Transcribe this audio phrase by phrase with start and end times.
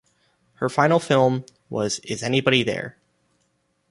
[0.55, 2.97] Her final film was Is Anybody There?